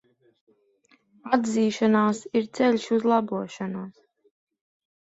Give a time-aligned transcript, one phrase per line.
[1.37, 4.05] Atzīšanās ir ceļš uz labošanos.